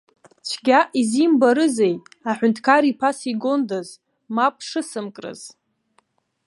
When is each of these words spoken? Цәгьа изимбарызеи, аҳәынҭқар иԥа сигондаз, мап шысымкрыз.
Цәгьа 0.47 0.79
изимбарызеи, 0.99 1.95
аҳәынҭқар 2.29 2.83
иԥа 2.91 3.09
сигондаз, 3.17 3.89
мап 4.35 4.55
шысымкрыз. 4.67 5.41